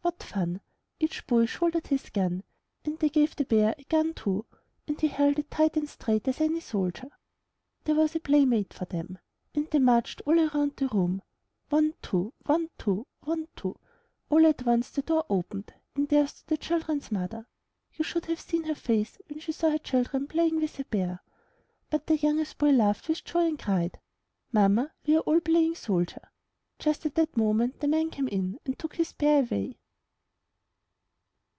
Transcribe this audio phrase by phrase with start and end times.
[0.00, 0.62] What fun!
[0.98, 2.42] Each boy shouldered his gun;
[2.82, 4.46] they gave the bear a gun, too,
[4.86, 7.08] and he held it tight and straight as any soldier!
[7.84, 9.18] There was a playmate for them!
[9.54, 11.20] Away they marched, all round the room—
[11.68, 13.78] one, 102 IN THE NURSERY two!— one, two!— one, two!
[14.30, 17.46] *'A11 at once the door opened, and there stood the children's mother.
[17.92, 21.22] You should have seen her face when she saw her children playing with a bear!
[21.90, 24.00] But the youngest boy laughed with joy and cried,
[24.52, 26.30] 'Mamma, we are all playing soldier!'
[26.78, 29.76] ''Just at that moment the man came in and took his bear away."